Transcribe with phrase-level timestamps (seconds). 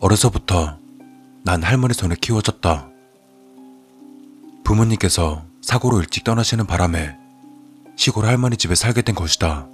[0.00, 0.78] 어려서부터
[1.44, 2.88] 난 할머니 손에 키워졌다.
[4.64, 7.16] 부모님께서 사고로 일찍 떠나시는 바람에
[7.96, 9.68] 시골 할머니 집에 살게 된 것이다.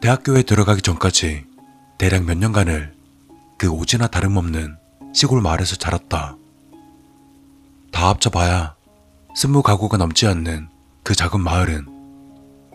[0.00, 1.44] 대학교에 들어가기 전까지
[1.98, 2.94] 대략 몇 년간을
[3.58, 4.76] 그 오지나 다름없는
[5.14, 6.36] 시골 마을에서 자랐다.
[7.90, 8.74] 다 합쳐봐야
[9.34, 10.68] 스무 가구가 넘지 않는
[11.04, 11.86] 그 작은 마을은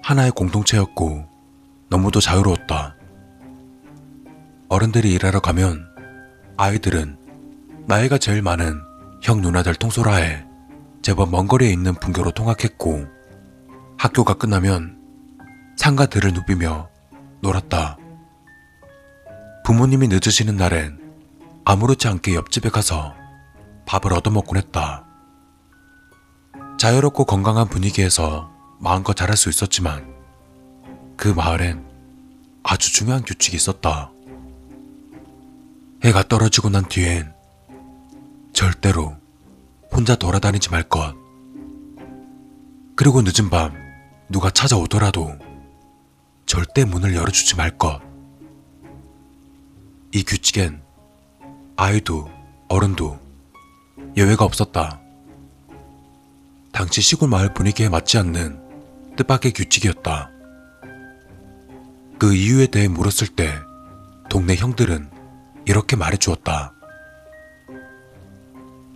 [0.01, 1.32] 하나의 공동체였고
[1.93, 2.95] 너무도 자유로웠다.
[4.67, 5.85] 어른들이 일하러 가면
[6.57, 7.17] 아이들은
[7.85, 8.81] 나이가 제일 많은
[9.21, 10.43] 형 누나들 통솔하에
[11.03, 13.05] 제법 먼 거리에 있는 분교로 통학했고
[13.99, 14.97] 학교가 끝나면
[15.77, 16.89] 상가 들을 누비며
[17.41, 17.97] 놀았다.
[19.63, 20.99] 부모님이 늦으시는 날엔
[21.63, 23.13] 아무렇지 않게 옆집에 가서
[23.85, 25.05] 밥을 얻어먹곤 했다.
[26.79, 30.12] 자유롭고 건강한 분위기에서 마음껏 자랄 수 있었지만
[31.23, 31.81] 그 마을엔
[32.63, 34.11] 아주 중요한 규칙이 있었다.
[36.03, 37.33] 해가 떨어지고 난 뒤엔
[38.51, 39.15] 절대로
[39.89, 41.15] 혼자 돌아다니지 말 것.
[42.97, 43.73] 그리고 늦은 밤
[44.27, 45.31] 누가 찾아오더라도
[46.45, 48.01] 절대 문을 열어주지 말 것.
[50.11, 50.81] 이 규칙엔
[51.77, 52.29] 아이도
[52.67, 53.17] 어른도
[54.17, 54.99] 예외가 없었다.
[56.73, 60.33] 당시 시골 마을 분위기에 맞지 않는 뜻밖의 규칙이었다.
[62.23, 63.53] 그 이유에 대해 물었을 때
[64.29, 65.11] 동네 형들은
[65.65, 66.73] 이렇게 말해 주었다.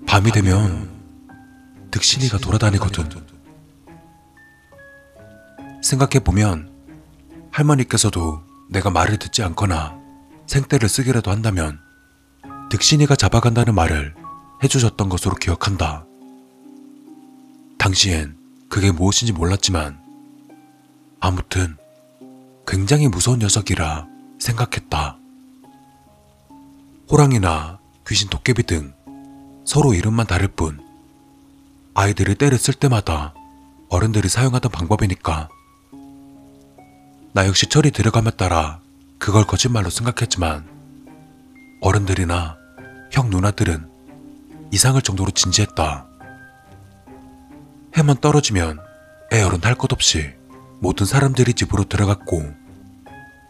[0.08, 0.90] 밤이 되면
[1.92, 3.04] 득신이가 돌아다니거든.
[5.84, 6.72] 생각해 보면
[7.52, 10.00] 할머니께서도 내가 말을 듣지 않거나
[10.46, 11.82] 생떼를 쓰기라도 한다면
[12.70, 14.16] 득신이가 잡아간다는 말을
[14.64, 16.06] 해주셨던 것으로 기억한다.
[17.78, 18.38] 당시엔
[18.70, 20.00] 그게 무엇인지 몰랐지만
[21.20, 21.76] 아무튼
[22.68, 24.08] 굉장히 무서운 녀석이라
[24.40, 25.18] 생각했다.
[27.10, 28.94] 호랑이나 귀신 도깨비 등
[29.66, 30.86] 서로 이름만 다를 뿐
[31.94, 33.34] 아이들이 때를 쓸 때마다
[33.90, 35.48] 어른들이 사용하던 방법이니까
[37.34, 38.82] 나 역시 철이 들어감에 따라
[39.18, 40.68] 그걸 거짓말로 생각했지만
[41.82, 42.58] 어른들이나
[43.12, 43.90] 형 누나들은
[44.74, 46.06] 이상할 정도로 진지했다.
[47.96, 48.80] 해만 떨어지면
[49.34, 50.37] 애어른 할 것 없이
[50.80, 52.44] 모든 사람들이 집으로 들어갔고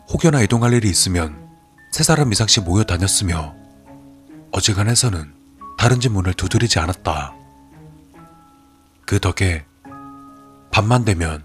[0.09, 1.47] 혹여나 이동할 일이 있으면
[1.91, 3.55] 세 사람 이상씩 모여 다녔으며
[4.51, 5.33] 어지간해서는
[5.77, 7.33] 다른 집 문을 두드리지 않았다.
[9.05, 9.65] 그 덕에
[10.71, 11.43] 밤만 되면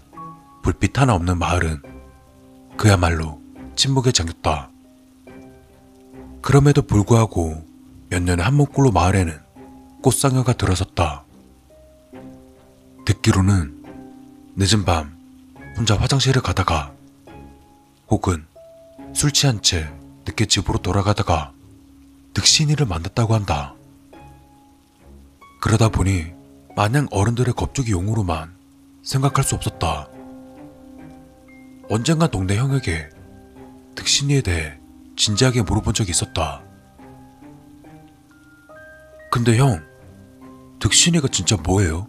[0.63, 1.81] 불빛 하나 없는 마을은
[2.77, 3.41] 그야말로
[3.75, 4.69] 침묵에 잠겼다.
[6.41, 7.65] 그럼에도 불구하고
[8.09, 9.39] 몇 년의 한 몸꼴로 마을에는
[10.01, 11.23] 꽃상여가 들어섰다.
[13.05, 13.83] 듣기로는
[14.55, 15.12] 늦은 밤
[15.75, 16.93] 혼자 화장실을 가다가
[18.07, 18.45] 혹은
[19.13, 19.91] 술 취한 채
[20.25, 21.51] 늦게 집으로 돌아가다가
[22.33, 23.75] 득신이를 만났다고 한다.
[25.61, 26.31] 그러다 보니
[26.75, 28.55] 마냥 어른들의 겁주기 용으로만
[29.03, 30.07] 생각할 수 없었다.
[31.89, 33.09] 언젠가 동네 형에게
[33.95, 34.77] 득신이에 대해
[35.15, 36.63] 진지하게 물어본 적이 있었다.
[39.31, 39.83] 근데 형,
[40.79, 42.07] 득신이가 진짜 뭐예요?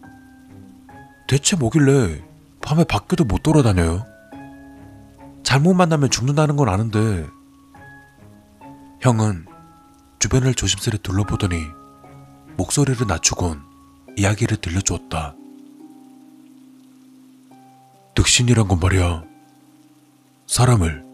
[1.26, 2.22] 대체 뭐길래
[2.64, 4.06] 밤에 밖에도 못 돌아다녀요?
[5.42, 7.26] 잘못 만나면 죽는다는 건 아는데
[9.02, 9.44] 형은
[10.19, 11.62] 주변을 조심스레 둘러보더니
[12.56, 13.60] 목소리를 낮추곤
[14.16, 15.34] 이야기를 들려주었다.
[18.14, 19.24] 득신이란 건 말이야.
[20.47, 21.04] 사람을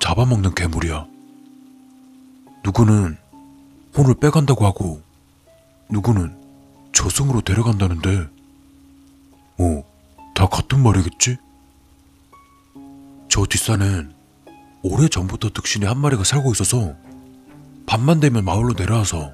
[0.00, 1.06] 잡아먹는 괴물이야.
[2.64, 3.16] 누구는
[3.96, 5.02] 혼을 빼간다고 하고,
[5.90, 6.36] 누구는
[6.92, 8.26] 저승으로 데려간다는데,
[9.56, 9.93] 뭐,
[10.34, 11.36] 다 같은 말이겠지?
[13.28, 14.12] 저 뒷산엔
[14.82, 16.94] 오래 전부터 득신이 한 마리가 살고 있어서,
[17.86, 19.32] 밤만 되면 마을로 내려와서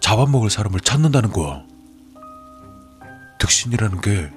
[0.00, 1.62] 잡아먹을 사람을 찾는다는 거야.
[3.38, 4.30] 득신이라는 게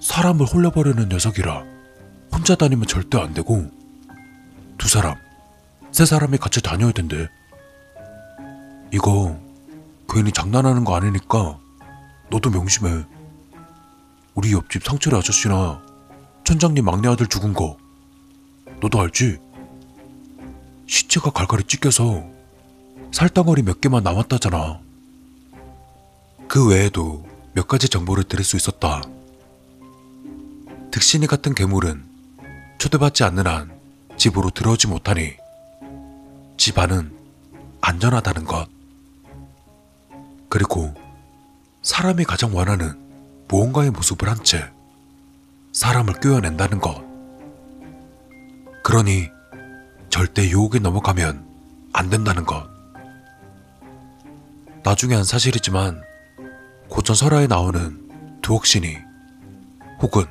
[0.00, 1.64] 사람을 홀려버리는 녀석이라
[2.32, 3.70] 혼자 다니면 절대 안 되고
[4.78, 5.16] 두 사람,
[5.90, 7.28] 세 사람이 같이 다녀야 된대.
[8.92, 9.38] 이거
[10.08, 11.58] 괜히 장난하는 거 아니니까
[12.30, 13.04] 너도 명심해.
[14.34, 15.82] 우리 옆집 상철이 아저씨나
[16.44, 17.76] 천장님 막내 아들 죽은 거
[18.80, 19.38] 너도 알지?
[20.86, 22.24] 시체가 갈갈이 찢겨서
[23.12, 24.80] 살덩어리 몇 개만 남았다잖아.
[26.48, 29.02] 그 외에도 몇 가지 정보를 들을 수 있었다.
[30.90, 32.04] 득신이 같은 괴물은
[32.78, 33.78] 초대받지 않는 한
[34.16, 35.34] 집으로 들어오지 못하니
[36.56, 37.16] 집안은
[37.80, 38.68] 안전하다는 것.
[40.48, 40.94] 그리고
[41.82, 43.09] 사람이 가장 원하는
[43.50, 44.70] 무언가의 모습을 한 채
[45.72, 47.04] 사람을 꿰어낸다는 것.
[48.82, 49.28] 그러니
[50.08, 51.46] 절대 유혹에 넘어가면
[51.92, 52.68] 안 된다는 것.
[54.82, 56.02] 나중에 한 사실이지만
[56.88, 58.96] 고전 설화에 나오는 두옥신이
[60.00, 60.24] 혹은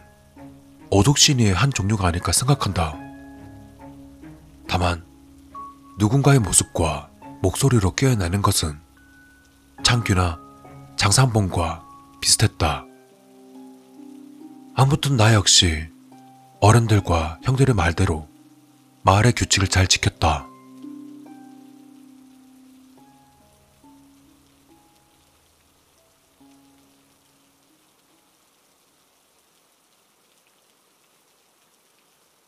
[0.90, 2.96] 어독신이의 한 종류가 아닐까 생각한다.
[4.68, 5.06] 다만
[5.98, 7.10] 누군가의 모습과
[7.42, 8.78] 목소리로 깨어나는 것은
[9.84, 10.40] 창규나
[10.98, 11.86] 장산봉과
[12.20, 12.89] 비슷했다.
[14.82, 15.90] 아무튼 나 역시
[16.62, 18.30] 어른들과 형들의 말대로
[19.02, 20.48] 마을의 규칙을 잘 지켰다.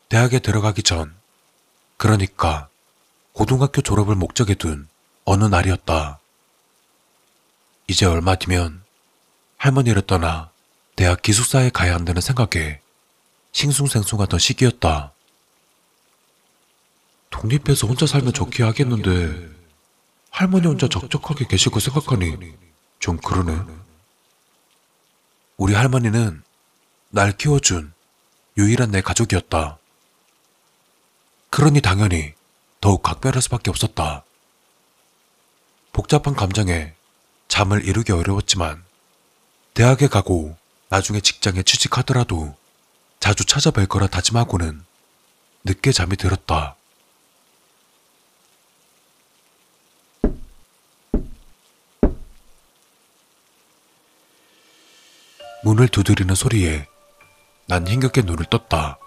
[0.08, 1.14] 대학에 들어가기 전,
[1.98, 2.70] 그러니까
[3.34, 4.88] 고등학교 졸업을 목적에 둔
[5.26, 6.22] 어느 날이었다.
[7.88, 8.86] 이제 얼마 뒤면
[9.58, 10.51] 할머니를 떠나
[10.96, 12.82] 대학 기숙사에 가야 한다는 생각에
[13.54, 15.14] 싱숭생숭하던 시기였다.
[17.30, 19.50] 독립해서 혼자 살면 좋게 하겠는데
[20.30, 22.38] 할머니 혼자 적적하게 계시고 생각하니
[23.00, 23.58] 좀 그러네.
[25.58, 26.44] 우리 할머니는
[27.10, 27.94] 날 키워준
[28.58, 29.78] 유일한 내 가족이었다.
[31.50, 32.34] 그러니 당연히
[32.80, 34.24] 더욱 각별할 수밖에 없었다.
[35.94, 36.94] 복잡한 감정에
[37.48, 38.84] 잠을 이루기 어려웠지만
[39.74, 40.58] 대학에 가고
[40.92, 42.54] 나중에 직장에 취직하더라도
[43.22, 44.84] 자주 찾아뵐 거라 다짐하고는
[45.64, 46.76] 늦게 잠이 들었다.
[55.64, 56.86] 문을 두드리는 소리에
[57.68, 59.00] 난 힘겹게 눈을 떴다.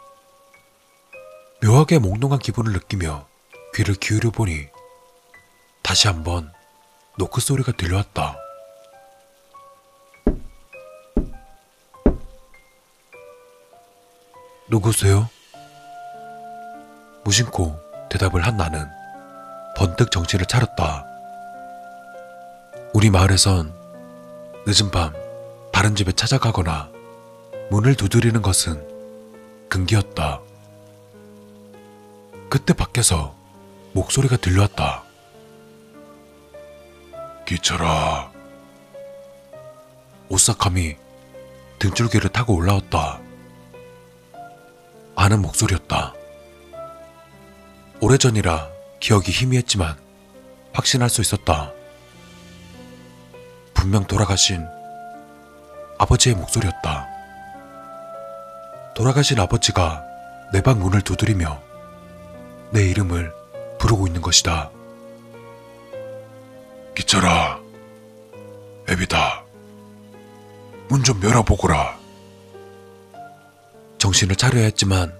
[1.62, 3.28] 묘하게 몽롱한 기분을 느끼며
[3.75, 4.69] 귀를 기울여 보니
[5.82, 6.50] 다시 한번
[7.19, 8.44] 노크 소리가 들려왔다.
[14.69, 15.28] 누구세요?
[17.25, 17.78] 무심코
[18.11, 18.87] 대답을 한 나는
[19.76, 21.05] 번뜩 정신을 차렸다.
[22.93, 23.75] 우리 마을에선
[24.66, 25.12] 늦은 밤
[25.72, 26.90] 다른 집에 찾아가거나
[27.70, 28.87] 문을 두드리는 것은
[29.69, 30.40] 금기였다.
[32.49, 33.34] 그때 밖에서
[33.93, 35.02] 목소리가 들려왔다.
[37.46, 38.31] 기철아.
[40.28, 40.96] 오싹함이
[41.78, 43.23] 등줄기를 타고 올라왔다.
[45.16, 46.14] 아는 목소리였다.
[48.00, 48.69] 오래전이라
[49.00, 49.96] 기억이 희미했지만
[50.72, 51.72] 확신할 수 있었다.
[53.72, 54.66] 분명 돌아가신
[55.99, 57.08] 아버지의 목소리였다.
[58.94, 60.02] 돌아가신 아버지가
[60.52, 61.60] 내 방 문을 두드리며
[62.70, 63.32] 내 이름을
[63.78, 64.70] 부르고 있는 것이다.
[66.94, 67.58] 기철아,
[68.88, 69.43] 애비다.
[70.88, 71.99] 문 좀 열어보거라.
[74.04, 75.18] 정신을 차려야 했지만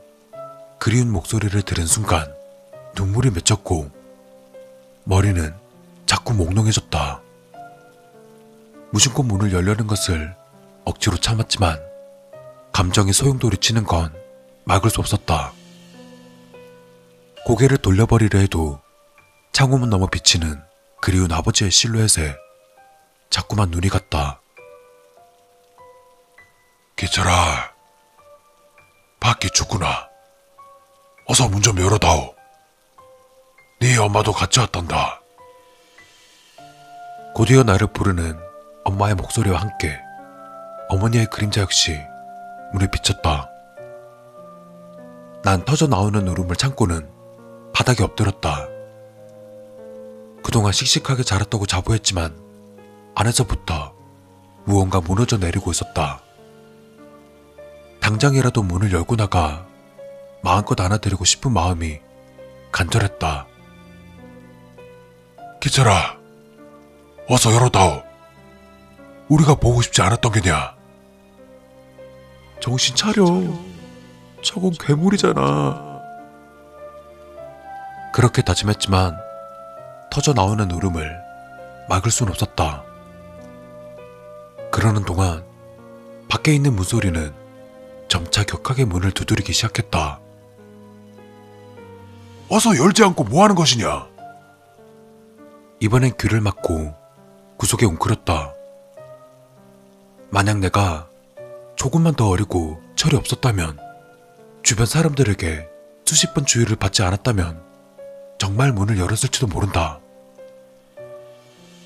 [0.78, 2.31] 그리운 목소리를 들은 순간
[2.94, 3.90] 눈물이 맺혔고
[5.04, 5.54] 머리는
[6.04, 7.22] 자꾸 몽롱해졌다.
[8.90, 10.36] 무심코 문을 열려는 것을
[10.84, 11.81] 억지로 참았지만
[12.75, 14.14] 감정이 소용돌이 치는 건
[14.64, 15.54] 막을 수 없었다.
[17.46, 18.82] 고개를 돌려버리려 해도
[19.52, 20.60] 창호문 너머 비치는
[21.00, 22.37] 그리운 아버지의 실루엣에
[23.30, 24.42] 자꾸만 눈이 갔다.
[26.96, 27.74] 기철아,
[29.25, 30.11] 밖이 춥구나.
[31.25, 32.35] 어서 문 좀 열어다오.
[33.81, 35.23] 네 엄마도 같이 왔단다.
[37.35, 38.38] 곧이어 나를 부르는
[38.85, 39.99] 엄마의 목소리와 함께
[40.90, 41.99] 어머니의 그림자 역시
[42.75, 43.49] 문에 비쳤다.
[45.43, 47.09] 난 터져 나오는 울음을 참고는
[47.73, 48.69] 바닥에 엎드렸다.
[50.45, 52.38] 그동안 씩씩하게 자랐다고 자부했지만
[53.14, 53.95] 안에서부터
[54.66, 56.21] 무언가 무너져 내리고 있었다.
[58.04, 59.66] 당장이라도 문을 열고 나가
[60.42, 62.00] 마음껏 안아드리고 싶은 마음이
[62.70, 63.46] 간절했다.
[65.58, 66.18] 기철아,
[67.30, 68.02] 어서 열어다오.
[69.30, 70.75] 우리가 보고 싶지 않았던 게냐?
[72.61, 73.25] 정신 차려.
[74.42, 76.02] 저건 괴물이잖아.
[78.12, 79.16] 그렇게 다짐했지만
[80.11, 81.23] 터져 나오는 울음을
[81.88, 82.84] 막을 순 없었다.
[84.70, 85.42] 그러는 동안
[86.28, 87.43] 밖에 있는 문소리는
[88.14, 90.21] 점차 격하게 문을 두드리기 시작했다.
[92.49, 94.06] 어서 열지 않고 뭐 하는 것이냐?
[95.80, 96.94] 이번엔 귀를 막고
[97.56, 98.54] 구석에 웅크렸다.
[100.30, 101.09] 만약 내가
[101.75, 103.80] 조금만 더 어리고 철이 없었다면,
[104.62, 105.68] 주변 사람들에게
[106.04, 107.61] 수십 번 주의를 받지 않았다면,
[108.38, 109.99] 정말 문을 열었을지도 모른다.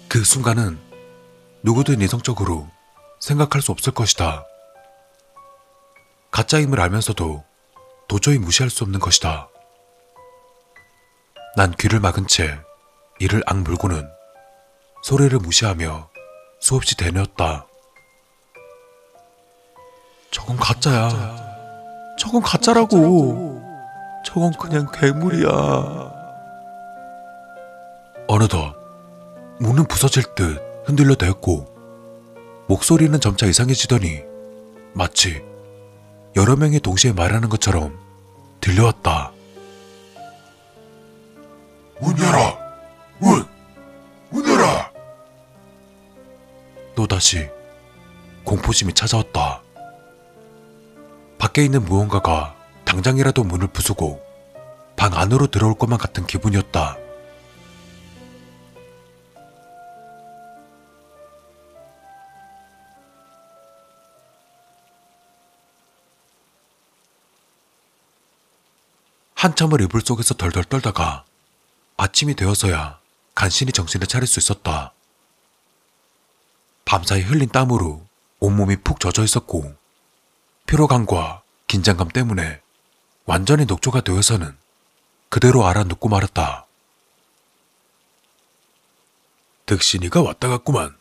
[0.08, 0.78] 그 순간은
[1.62, 2.68] 누구든 이성적으로
[3.18, 4.44] 생각할 수 없을 것이다.
[6.38, 7.42] 가짜임을 알면서도
[8.06, 9.48] 도저히 무시할 수 없는 것이다.
[11.56, 12.60] 난 귀를 막은 채
[13.18, 14.08] 이를 악물고는
[15.02, 16.08] 소리를 무시하며
[16.60, 17.66] 수없이 대뇌었다.
[20.30, 21.08] 저건 가짜야.
[22.16, 23.60] 저건 가짜라고.
[24.24, 25.50] 저건 그냥 괴물이야.
[28.28, 28.76] 어느덧
[29.58, 31.66] 문은 부서질 듯 흔들려 대었고
[32.68, 34.22] 목소리는 점차 이상해지더니
[34.94, 35.42] 마치
[36.38, 37.98] 여러 명이 동시에 말하는 것처럼
[38.60, 39.32] 들려왔다.
[42.00, 42.56] 문 열어!
[43.18, 43.44] 문!
[44.30, 44.64] 문 열어!
[46.94, 47.48] 또다시
[48.44, 49.62] 공포심이 찾아왔다.
[51.38, 52.54] 밖에 있는 무언가가
[52.84, 54.22] 당장이라도 문을 부수고
[54.94, 56.98] 방 안으로 들어올 것만 같은 기분이었다.
[69.38, 71.24] 한참을 이불 속에서 덜덜 떨다가
[71.96, 72.98] 아침이 되어서야
[73.36, 74.92] 간신히 정신을 차릴 수 있었다.
[76.84, 78.04] 밤사이 흘린 땀으로
[78.40, 79.76] 온몸이 푹 젖어 있었고
[80.66, 82.60] 피로감과 긴장감 때문에
[83.26, 84.56] 완전히 녹초가 되어서는
[85.28, 86.66] 그대로 알아눕고 말았다.
[89.66, 90.96] 득신이가 왔다 갔구만.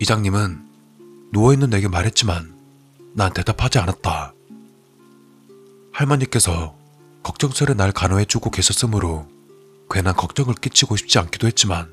[0.00, 2.58] 이장님은 누워있는 내게 말했지만
[3.14, 4.34] 난 대답하지 않았다.
[5.98, 6.76] 할머니께서
[7.24, 9.26] 걱정스레 날 간호해주고 계셨으므로
[9.90, 11.92] 괜한 걱정을 끼치고 싶지 않기도 했지만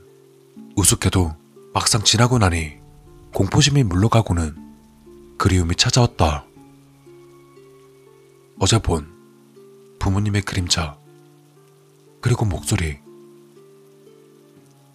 [0.75, 1.35] 우습게도
[1.74, 2.74] 막상 지나고 나니
[3.33, 6.45] 공포심이 물러가고는 그리움이 찾아왔다.
[8.59, 9.12] 어제 본
[9.97, 10.97] 부모님의 그림자
[12.21, 13.00] 그리고 목소리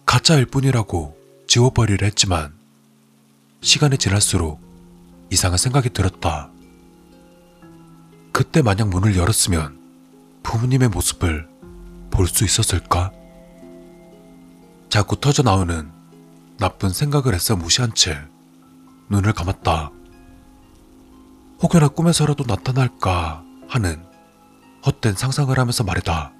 [0.05, 2.53] 가짜일 뿐이라고 지워버리려 했지만
[3.59, 4.61] 시간이 지날수록
[5.29, 6.49] 이상한 생각이 들었다.
[8.31, 9.79] 그때 만약 문을 열었으면
[10.43, 11.47] 부모님의 모습을
[12.09, 13.11] 볼 수 있었을까?
[14.89, 15.91] 자꾸 터져 나오는
[16.57, 18.19] 나쁜 생각을 애써 무시한 채
[19.09, 19.91] 눈을 감았다.
[21.61, 24.03] 혹여나 꿈에서라도 나타날까 하는
[24.85, 26.33] 헛된 상상을 하면서 말이다.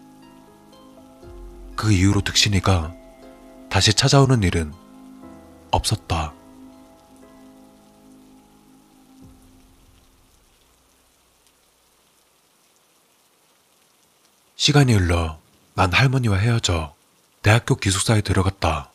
[1.75, 2.93] 그 이후로 득신이가
[3.69, 4.73] 다시 찾아오는 일은
[5.71, 6.33] 없었다.
[14.61, 15.39] 시간이 흘러
[15.73, 16.93] 난 할머니와 헤어져
[17.41, 18.91] 대학교 기숙사에 들어갔다.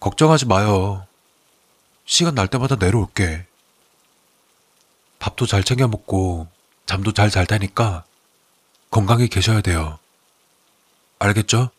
[0.00, 1.06] 걱정하지 마요.
[2.04, 3.46] 시간 날 때마다 내려올게.
[5.18, 6.46] 밥도 잘 챙겨 먹고
[6.84, 8.04] 잠도 잘잘 테니까
[8.90, 9.98] 건강히 계셔야 돼요.
[11.18, 11.70] 알겠죠?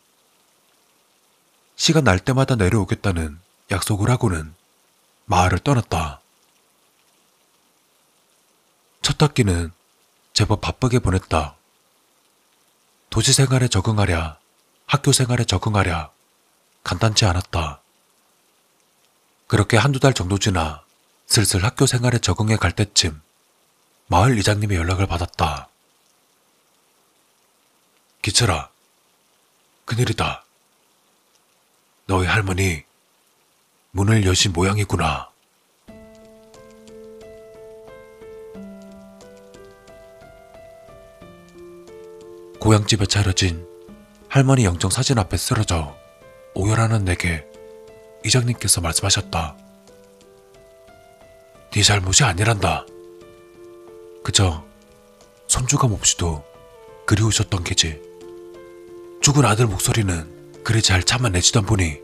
[1.76, 3.38] 시간 날 때마다 내려오겠다는
[3.70, 4.52] 약속을 하고는
[5.26, 6.20] 마을을 떠났다.
[9.02, 9.70] 첫 학기는
[10.34, 11.54] 제법 바쁘게 보냈다.
[13.08, 14.36] 도시 생활에 적응하랴,
[14.84, 16.10] 학교 생활에 적응하랴,
[16.82, 17.80] 간단치 않았다.
[19.46, 20.82] 그렇게 한두 달 정도 지나
[21.26, 23.22] 슬슬 학교 생활에 적응해 갈 때쯤
[24.08, 25.68] 마을 이장님의 연락을 받았다.
[28.20, 28.70] 기철아,
[29.84, 30.44] 큰일이다.
[32.06, 32.82] 너희 할머니
[33.92, 35.30] 문을 여신 모양이구나.
[42.64, 43.68] 고향집에 차려진
[44.26, 45.94] 할머니 영정 사진 앞에 쓰러져
[46.54, 47.44] 오열하는 내게
[48.24, 49.54] 이장님께서 말씀하셨다.
[51.72, 52.86] 네 잘못이 아니란다.
[54.24, 54.64] 그저
[55.46, 56.42] 손주감 없이도
[57.04, 58.00] 그리우셨던 게지.
[59.20, 62.00] 죽은 아들 목소리는 그리 잘 참아내지던 보니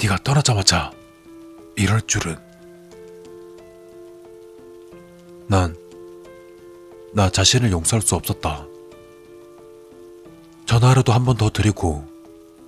[0.00, 0.92] 네가 떠나자마자
[1.76, 2.38] 이럴 줄은.
[5.46, 5.76] 난
[7.12, 8.67] 나 자신을 용서할 수 없었다.
[10.68, 12.04] 전화라도 한 번 더 드리고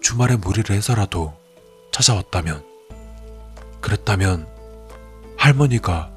[0.00, 1.34] 주말에 무리를 해서라도
[1.92, 2.64] 찾아왔다면
[3.82, 4.46] 그랬다면
[5.36, 6.10] 할머니가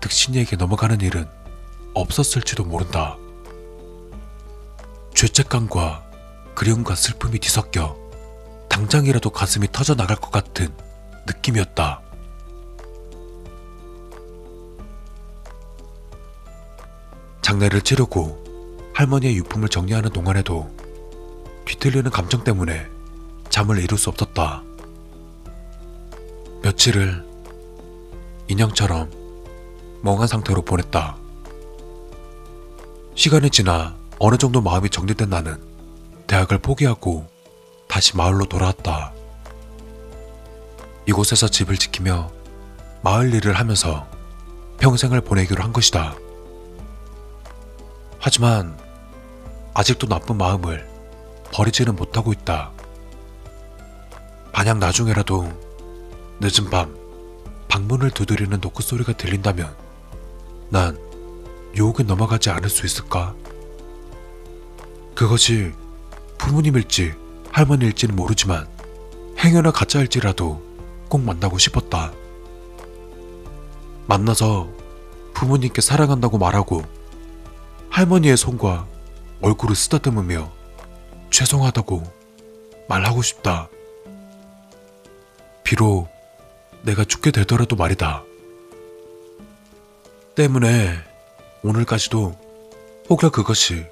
[0.00, 1.28] 득신이에게 넘어가는 일은
[1.94, 3.16] 없었을지도 모른다.
[5.14, 6.04] 죄책감과
[6.56, 7.96] 그리움과 슬픔이 뒤섞여
[8.68, 10.74] 당장이라도 가슴이 터져 나갈 것 같은
[11.26, 12.00] 느낌이었다.
[17.42, 20.70] 장례를 치르고 할머니의 유품을 정리하는 동안에도
[21.64, 22.86] 뒤틀리는 감정 때문에
[23.48, 24.62] 잠을 이룰 수 없었다.
[26.62, 27.24] 며칠을
[28.48, 29.10] 인형처럼
[30.02, 31.16] 멍한 상태로 보냈다.
[33.14, 35.60] 시간이 지나 어느 정도 마음이 정리된 나는
[36.26, 37.26] 대학을 포기하고
[37.88, 39.12] 다시 마을로 돌아왔다.
[41.06, 42.30] 이곳에서 집을 지키며
[43.02, 44.06] 마을 일을 하면서
[44.78, 46.14] 평생을 보내기로 한 것이다.
[48.18, 48.78] 하지만
[49.74, 50.91] 아직도 나쁜 마음을
[51.52, 52.72] 버리지는 못하고 있다.
[54.52, 55.50] 만약 나중에라도
[56.40, 56.96] 늦은 밤
[57.68, 59.74] 방문을 두드리는 노크 소리가 들린다면
[60.70, 60.98] 난
[61.74, 63.34] 유혹에 넘어가지 않을 수 있을까?
[65.14, 65.72] 그것이
[66.38, 67.14] 부모님일지
[67.50, 68.66] 할머니일지는 모르지만
[69.38, 70.62] 행여나 가짜일지라도
[71.08, 72.12] 꼭 만나고 싶었다.
[74.06, 74.68] 만나서
[75.34, 76.82] 부모님께 사랑한다고 말하고
[77.90, 78.86] 할머니의 손과
[79.40, 80.61] 얼굴을 쓰다듬으며
[81.32, 82.02] 죄송하다고
[82.88, 83.68] 말하고 싶다.
[85.64, 86.08] 비록
[86.82, 88.22] 내가 죽게 되더라도 말이다.
[90.34, 90.98] 때문에
[91.62, 92.38] 오늘까지도
[93.08, 93.86] 혹여 그것이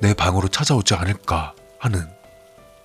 [0.00, 2.06] 내 방으로 찾아오지 않을까 하는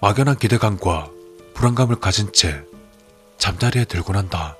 [0.02, 1.10] 막연한 기대감과
[1.54, 2.64] 불안감을 가진 채
[3.38, 4.56] 잠자리에 들곤 한다.